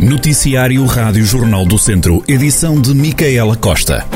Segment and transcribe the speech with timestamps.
[0.00, 4.06] Noticiário Rádio Jornal do Centro, edição de Micaela Costa.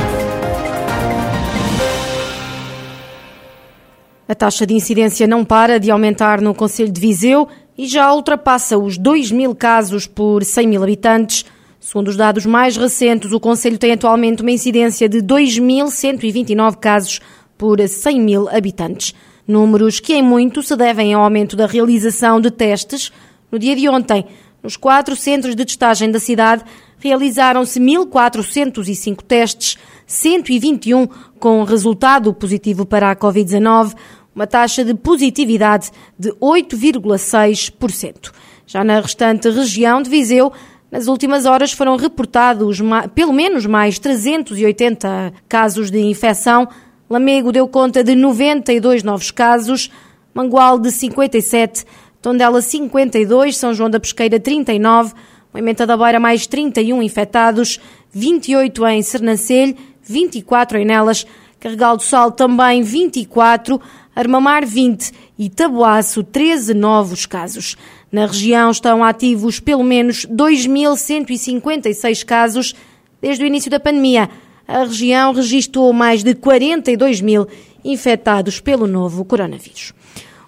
[4.28, 8.79] A taxa de incidência não para de aumentar no Conselho de Viseu e já ultrapassa
[8.79, 11.45] os 2 mil casos por 100 mil habitantes.
[11.80, 17.21] Segundo os dados mais recentes, o Conselho tem atualmente uma incidência de 2.129 casos
[17.59, 19.14] por 100 mil habitantes.
[19.49, 23.11] Números que em muito se devem ao aumento da realização de testes.
[23.51, 24.24] No dia de ontem,
[24.62, 26.62] nos quatro centros de testagem da cidade,
[26.98, 29.77] realizaram-se 1.405 testes,
[30.07, 31.09] 121
[31.39, 33.95] com resultado positivo para a Covid-19,
[34.34, 38.33] uma taxa de positividade de 8,6%.
[38.67, 40.53] Já na restante região de Viseu,
[40.91, 42.81] nas últimas horas foram reportados
[43.15, 46.69] pelo menos mais 380 casos de infecção.
[47.11, 49.91] Lamego deu conta de 92 novos casos,
[50.34, 51.84] Mangual de 57
[52.23, 55.12] Tondela 52, São João da Pesqueira 39,
[55.53, 57.81] Moimenta da Beira mais 31 infectados,
[58.12, 61.27] 28 em Sernancelho, 24 em Nelas,
[61.59, 63.81] Carregal do Sal também 24,
[64.14, 67.77] Armamar 20 e Taboaço 13 novos casos.
[68.11, 72.75] Na região estão ativos pelo menos 2.156 casos
[73.20, 74.31] desde o início da pandemia.
[74.67, 77.48] A região registrou mais de 42 mil
[77.84, 79.92] infectados pelo novo coronavírus.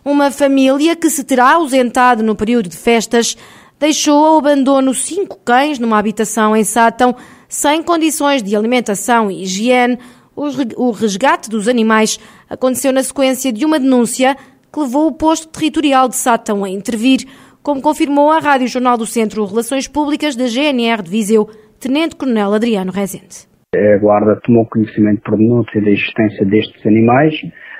[0.05, 3.39] Uma família que se terá ausentado no período de festas
[3.81, 7.17] deixou ao abandono cinco cães numa habitação em Sátão,
[7.49, 9.99] sem condições de alimentação e higiene.
[10.37, 14.37] O resgate dos animais aconteceu na sequência de uma denúncia
[14.71, 17.27] que levou o posto territorial de Sátão a intervir,
[17.63, 21.49] como confirmou a Rádio Jornal do Centro Relações Públicas da GNR de Viseu,
[21.81, 23.49] Tenente Coronel Adriano Rezende.
[23.75, 27.35] A Guarda tomou conhecimento por denúncia da existência destes animais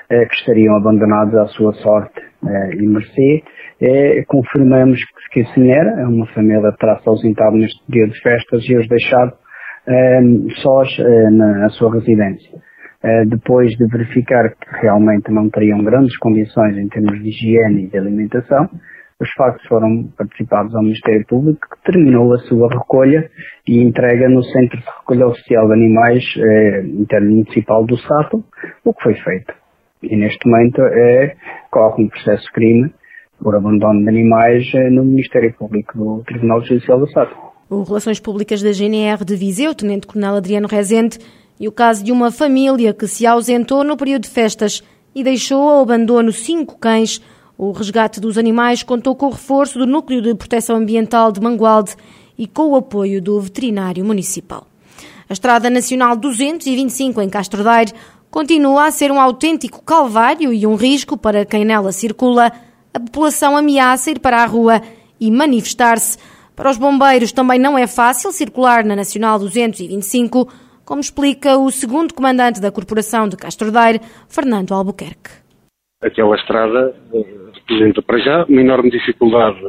[0.07, 3.43] que estariam abandonados à sua sorte eh, e mercê.
[3.81, 4.99] Eh, confirmamos
[5.31, 9.33] que assim era, é uma família terá-se ausentado neste dia de festas e os deixado
[10.63, 10.89] sós
[11.31, 12.59] na sua residência.
[13.27, 17.95] Depois de verificar que realmente não teriam grandes condições em termos de higiene e de
[17.95, 18.67] alimentação,
[19.19, 23.29] os factos foram participados ao Ministério Público, que terminou a sua recolha
[23.65, 28.43] e entrega no Centro de Recolha Oficial de Animais eh, Intermunicipal do Sato,
[28.83, 29.53] o que foi feito.
[30.03, 31.35] E neste momento é,
[31.71, 32.93] corre um processo de crime
[33.41, 37.31] por abandono de animais eh, no Ministério Público do Tribunal Judicial do Estado.
[37.69, 41.19] O Relações Públicas da GNR de Viseu, Tenente Coronel Adriano Rezende,
[41.59, 44.83] e o caso de uma família que se ausentou no período de festas
[45.13, 47.21] e deixou ao abandono cinco cães.
[47.57, 51.95] O resgate dos animais contou com o reforço do Núcleo de Proteção Ambiental de Mangualde
[52.37, 54.67] e com o apoio do Veterinário Municipal.
[55.27, 57.93] A Estrada Nacional 225 em Castro Daire
[58.35, 62.51] continua a ser um autêntico calvário e um risco para quem nela circula.
[62.93, 64.81] A população ameaça ir para a rua
[65.21, 66.17] e manifestar-se.
[66.53, 70.51] Para os bombeiros também não é fácil circular na Nacional 225,
[70.83, 75.31] como explica o segundo comandante da Corporação de Castro Daire, Fernando Albuquerque.
[76.03, 79.61] Aquela estrada eh, representa para já uma enorme dificuldade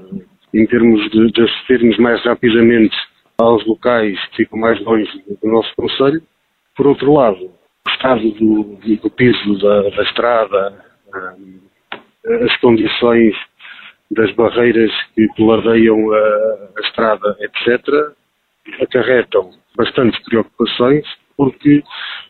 [0.52, 2.96] em termos de, de acedermos mais rapidamente
[3.38, 5.08] aos locais que ficam mais longe
[5.40, 6.20] do nosso Conselho.
[6.76, 7.55] Por outro lado,
[7.90, 13.34] estado do, do piso da, da estrada, eh, as condições
[14.10, 16.18] das barreiras que peladeiam a,
[16.76, 18.14] a estrada, etc.,
[18.80, 21.04] acarretam bastantes preocupações,
[21.36, 21.82] porque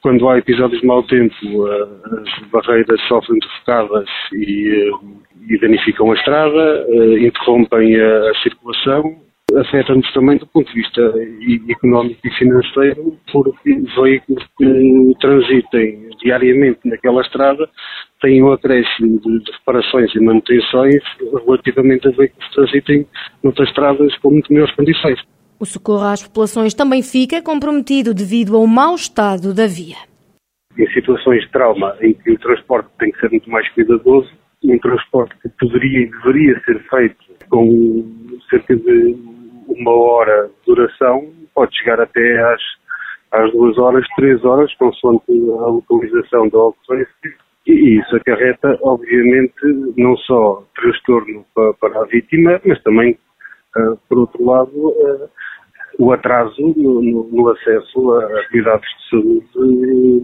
[0.02, 1.34] quando há episódios de mau tempo,
[1.68, 1.86] eh,
[2.22, 6.86] as barreiras sofrem derrocadas e, eh, e danificam a estrada,
[7.20, 9.26] interrompem a, a circulação
[9.58, 11.14] afeta-nos também do ponto de vista
[11.68, 17.68] económico e financeiro, porque veículos que transitem diariamente naquela estrada
[18.20, 21.02] têm um acréscimo de, de reparações e manutenções
[21.44, 23.06] relativamente a veículos que transitem
[23.42, 25.20] noutras estradas com muito melhores condições.
[25.58, 29.96] O socorro às populações também fica comprometido devido ao mau estado da via.
[30.78, 34.28] Em situações de trauma em que o transporte tem que ser muito mais cuidadoso,
[34.64, 37.16] um transporte que poderia e deveria ser feito
[37.48, 38.04] com
[38.50, 39.16] cerca de
[39.78, 42.62] uma hora de duração pode chegar até às,
[43.32, 47.12] às duas horas, três horas, consoante a localização da ocorrência.
[47.66, 49.54] E isso acarreta, obviamente,
[49.96, 53.18] não só transtorno para, para a vítima, mas também,
[53.76, 55.28] uh, por outro lado, uh,
[55.98, 60.22] o atraso no, no, no, acesso a cuidados de saúde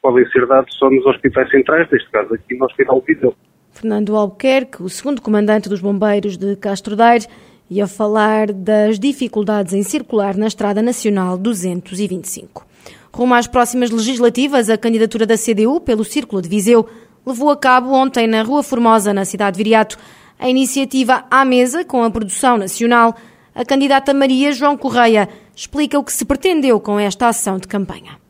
[0.00, 3.34] podem ser dados só nos hospitais centrais, neste caso aqui no Hospital Viseu.
[3.70, 7.26] Fernando Albuquerque, o segundo comandante dos bombeiros de Castro Daire,
[7.72, 12.66] e a falar das dificuldades em circular na Estrada Nacional 225.
[13.10, 16.86] Rumo às próximas legislativas, a candidatura da CDU pelo Círculo de Viseu
[17.26, 19.96] levou a cabo ontem na Rua Formosa, na cidade de Viriato,
[20.38, 23.14] a iniciativa à mesa com a produção nacional.
[23.54, 25.26] A candidata Maria João Correia
[25.56, 28.20] explica o que se pretendeu com esta ação de campanha.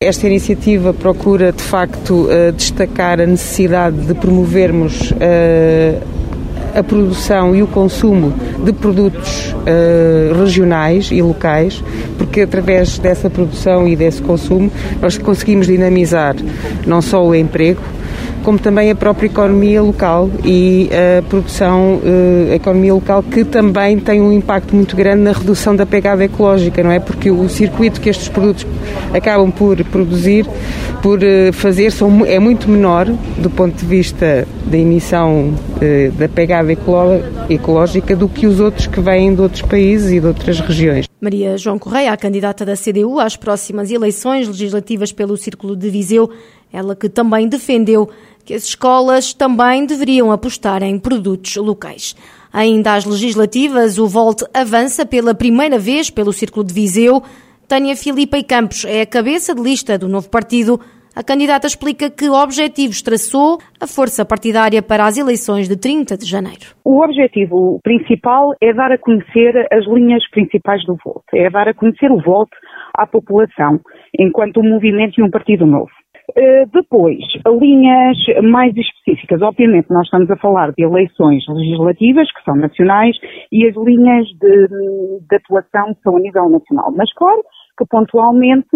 [0.00, 6.00] Esta iniciativa procura, de facto, eh, destacar a necessidade de promovermos eh,
[6.78, 8.32] a produção e o consumo
[8.64, 11.82] de produtos uh, regionais e locais,
[12.16, 14.70] porque através dessa produção e desse consumo
[15.02, 16.36] nós conseguimos dinamizar
[16.86, 17.82] não só o emprego,
[18.42, 23.98] como também a própria economia local e a produção, eh, a economia local que também
[23.98, 26.98] tem um impacto muito grande na redução da pegada ecológica, não é?
[26.98, 28.66] Porque o circuito que estes produtos
[29.14, 30.46] acabam por produzir,
[31.02, 33.06] por eh, fazer, são, é muito menor
[33.38, 36.70] do ponto de vista da emissão eh, da pegada
[37.48, 41.06] ecológica do que os outros que vêm de outros países e de outras regiões.
[41.20, 46.30] Maria João Correia, a candidata da CDU às próximas eleições legislativas pelo Círculo de Viseu,
[46.72, 48.08] ela que também defendeu
[48.44, 52.16] que as escolas também deveriam apostar em produtos locais.
[52.52, 57.22] Ainda às legislativas, o Volte avança pela primeira vez pelo Círculo de Viseu.
[57.68, 60.80] Tânia Filipa e Campos é a cabeça de lista do novo partido.
[61.14, 66.24] A candidata explica que objetivos traçou a força partidária para as eleições de 30 de
[66.24, 66.74] janeiro.
[66.84, 71.74] O objetivo principal é dar a conhecer as linhas principais do Volte, é dar a
[71.74, 72.56] conhecer o Volte
[72.94, 73.80] à população,
[74.18, 75.90] enquanto um movimento e um partido novo.
[76.36, 79.40] Eh, depois, linhas mais específicas.
[79.40, 83.16] Obviamente, nós estamos a falar de eleições legislativas, que são nacionais,
[83.50, 86.92] e as linhas de, de atuação são a nível nacional.
[86.94, 87.42] Mas, claro,
[87.78, 88.68] que pontualmente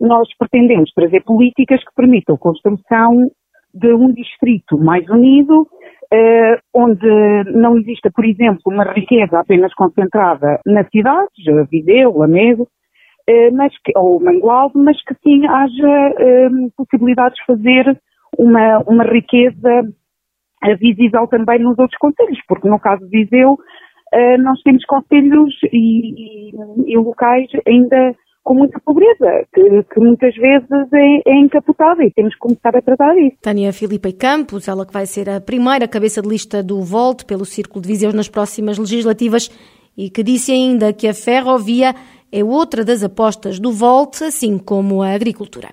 [0.00, 3.30] nós pretendemos trazer políticas que permitam a construção
[3.74, 5.66] de um distrito mais unido,
[6.12, 7.06] eh, onde
[7.52, 12.66] não exista, por exemplo, uma riqueza apenas concentrada nas cidades, Viseu, Lamego,
[13.52, 18.00] mas que, ou Mangualde, mas que sim haja eh, possibilidades de fazer
[18.38, 19.82] uma, uma riqueza
[20.64, 23.58] eh, visível também nos outros conselhos, porque no caso de Viseu,
[24.38, 28.16] nós temos conselhos e, e, e locais ainda
[28.48, 32.80] com muita pobreza, que, que muitas vezes é, é, encapotada e temos que começar a
[32.80, 33.36] tratar disso.
[33.42, 37.44] Tânia Filipe Campos, ela que vai ser a primeira cabeça de lista do Volte pelo
[37.44, 39.50] Círculo de Viseu nas próximas legislativas
[39.94, 41.94] e que disse ainda que a ferrovia
[42.32, 45.68] é outra das apostas do Volte, assim como a agricultura.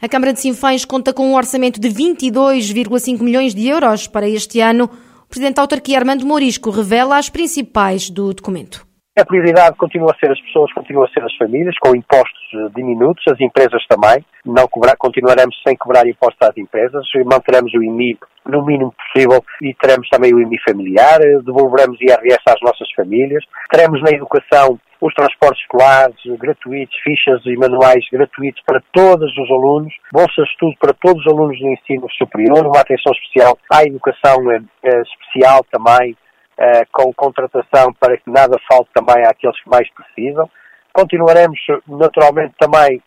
[0.00, 4.60] A Câmara de Sinfães conta com um orçamento de 22,5 milhões de euros para este
[4.60, 4.90] ano.
[5.24, 8.84] O Presidente da Autarquia Armando Morisco revela as principais do documento.
[9.16, 13.22] A prioridade continua a ser as pessoas, continua a ser as famílias, com impostos diminutos,
[13.28, 14.24] as empresas também.
[14.44, 19.74] Não cobrar, continuaremos sem cobrar impostos às empresas, manteremos o IMI no mínimo possível e
[19.74, 25.60] teremos também o IMI familiar, devolveremos IRS às nossas famílias, teremos na educação os transportes
[25.62, 31.26] escolares gratuitos, fichas e manuais gratuitos para todos os alunos, bolsas de estudo para todos
[31.26, 36.16] os alunos do ensino superior, uma atenção especial à educação eh, eh, especial também,
[36.56, 40.48] eh, com contratação para que nada falte também àqueles que mais precisam.
[40.92, 41.58] Continuaremos
[41.88, 43.02] naturalmente também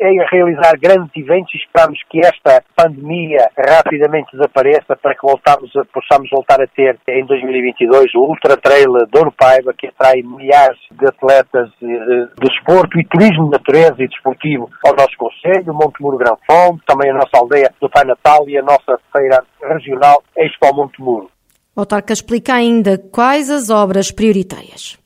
[0.00, 1.54] é realizar grandes eventos.
[1.54, 6.98] E esperamos que esta pandemia rapidamente desapareça para que voltamos a, possamos voltar a ter
[7.08, 12.28] em 2022 o Ultra Trail de Ouro Paiva, que atrai milhares de atletas de, de
[12.40, 17.10] desporto e turismo de natureza e desportivo ao nosso Conselho, Monte Muro Gran Fonte, também
[17.10, 21.30] a nossa aldeia do Pai Natal e a nossa feira regional Expo Monte Muro.
[21.74, 25.01] O autarca explica ainda quais as obras prioritárias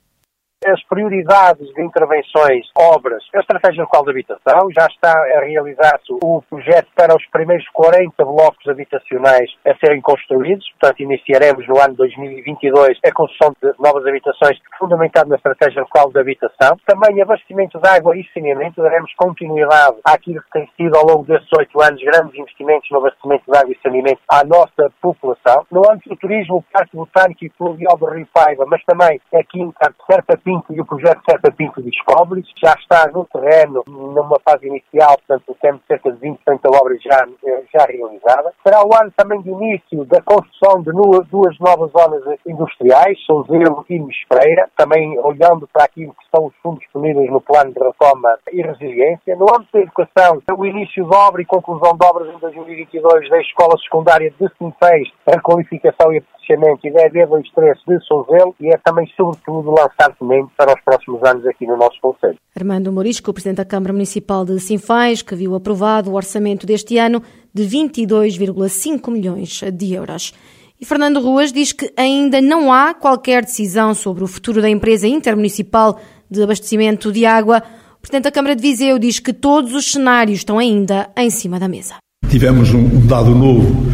[0.65, 6.43] as prioridades de intervenções, obras, a estratégia local de habitação, já está a realizar-se o
[6.49, 12.99] projeto para os primeiros 40 blocos habitacionais a serem construídos, portanto iniciaremos no ano 2022
[13.05, 16.79] a construção de novas habitações fundamentado na estratégia local de habitação.
[16.87, 21.49] Também abastecimento de água e saneamento, daremos continuidade àquilo que tem sido ao longo desses
[21.59, 25.67] oito anos grandes investimentos no abastecimento de água e saneamento à nossa população.
[25.71, 29.43] No âmbito do turismo, o Parque Botânico e Fluvial do Rio Paiva, mas também a
[29.45, 34.69] Quinta Serpa Pinto e o projeto Serpa Pinto descobre já está no terreno, numa fase
[34.69, 37.27] inicial, portanto temos cerca de 20% da obra já,
[37.75, 38.53] já realizada.
[38.63, 40.93] Será o ano também de início da construção de
[41.29, 46.79] duas novas zonas industriais, Souzelo e Mespreira, também olhando para aquilo que são os fundos
[46.79, 49.35] disponíveis no plano de reforma e resiliência.
[49.35, 53.41] No âmbito da educação, o início de obra e conclusão de obras em 2022 da
[53.41, 58.79] Escola Secundária de Sinfãs, a requalificação e aperfeiçoamento e da ED23 de Souzelo e é
[58.85, 62.37] também, sobretudo, lançar sementes para os próximos anos aqui no nosso Conselho.
[62.55, 67.23] Armando Morisco, Presidente da Câmara Municipal de Sinfães, que viu aprovado o orçamento deste ano
[67.53, 70.33] de 22,5 milhões de euros.
[70.79, 75.09] E Fernando Ruas diz que ainda não há qualquer decisão sobre o futuro da empresa
[75.09, 75.99] intermunicipal
[76.31, 77.63] de abastecimento de água.
[77.97, 81.59] O Presidente da Câmara de Viseu diz que todos os cenários estão ainda em cima
[81.59, 81.95] da mesa.
[82.29, 83.87] Tivemos um dado novo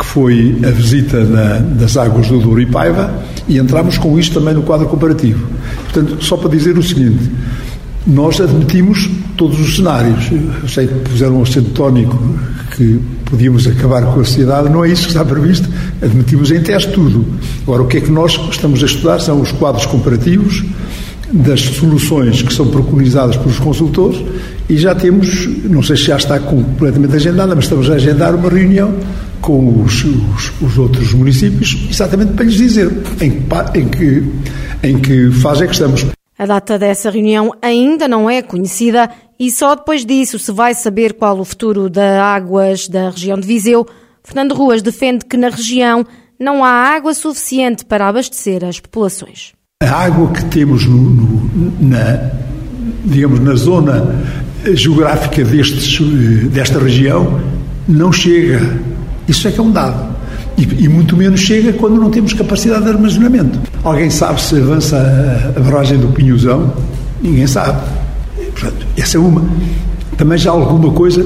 [0.00, 3.12] que foi a visita na, das águas do Douro e Paiva,
[3.46, 5.46] e entramos com isto também no quadro comparativo.
[5.84, 7.30] Portanto, só para dizer o seguinte,
[8.06, 10.30] nós admitimos todos os cenários.
[10.62, 12.18] Eu sei que puseram um acento tónico
[12.74, 15.68] que podíamos acabar com a sociedade, não é isso que está previsto.
[16.02, 17.26] Admitimos em teste tudo.
[17.62, 20.64] Agora, o que é que nós estamos a estudar são os quadros comparativos
[21.32, 24.20] das soluções que são preconizadas pelos consultores
[24.68, 28.48] e já temos, não sei se já está completamente agendada, mas estamos a agendar uma
[28.48, 28.92] reunião
[29.50, 32.88] com os, os, os outros municípios, exatamente para lhes dizer
[33.20, 33.42] em,
[33.80, 34.32] em, que,
[34.80, 36.06] em que fase é que estamos.
[36.38, 41.14] A data dessa reunião ainda não é conhecida e só depois disso se vai saber
[41.14, 43.84] qual o futuro das águas da região de Viseu.
[44.22, 46.06] Fernando Ruas defende que na região
[46.38, 49.52] não há água suficiente para abastecer as populações.
[49.82, 52.30] A água que temos no, no, na,
[53.04, 54.14] digamos, na zona
[54.74, 55.98] geográfica destes,
[56.50, 57.40] desta região
[57.88, 58.60] não chega.
[59.30, 60.14] Isso é que é um dado.
[60.58, 63.60] E, e, muito menos chega quando não temos capacidade de armazenamento.
[63.84, 64.96] Alguém sabe se avança
[65.56, 66.72] a, barragem do Pinhozão?
[67.22, 67.80] Ninguém sabe.
[68.52, 69.44] Portanto, essa é uma.
[70.16, 71.24] Também já há alguma coisa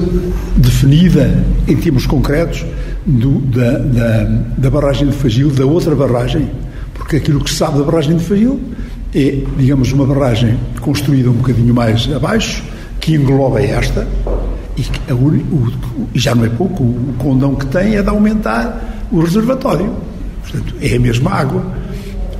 [0.55, 2.63] definida em termos concretos
[3.05, 4.23] do, da, da,
[4.55, 6.47] da barragem de Fagil, da outra barragem,
[6.93, 8.61] porque aquilo que se sabe da barragem de Fagil
[9.15, 12.61] é, digamos, uma barragem construída um bocadinho mais abaixo,
[12.99, 14.05] que engloba esta,
[14.77, 15.71] e, que, o, o,
[16.13, 19.93] já não é pouco, o condão que tem é de aumentar o reservatório.
[20.41, 21.65] Portanto, é a mesma água,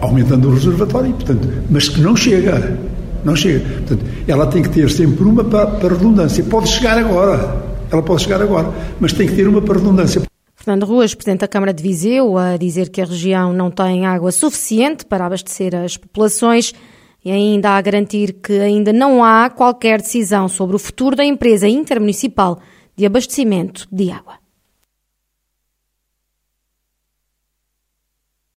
[0.02, 2.78] aumentando o reservatório, portanto, mas que não chega.
[3.24, 3.60] Não chega.
[3.60, 6.44] Portanto, ela tem que ter sempre uma para, para redundância.
[6.44, 10.22] Pode chegar agora, ela pode chegar agora, mas tem que ter uma para redundância.
[10.56, 14.32] Fernando Ruas, Presidente da Câmara de Viseu, a dizer que a região não tem água
[14.32, 16.74] suficiente para abastecer as populações
[17.26, 21.68] e ainda a garantir que ainda não há qualquer decisão sobre o futuro da empresa
[21.68, 22.60] intermunicipal
[22.96, 24.45] de abastecimento de água.